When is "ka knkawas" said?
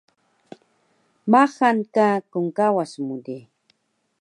1.95-2.93